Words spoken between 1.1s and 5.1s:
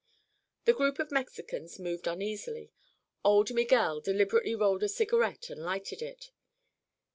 Mexicans moved uneasily. Old Miguel deliberately rolled a